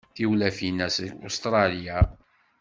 [0.15, 1.97] Tiwlafin-a seg Ustṛalya.